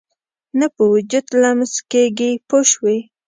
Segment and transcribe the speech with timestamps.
[0.59, 2.97] نه په وجود لمس کېږي پوه شوې!.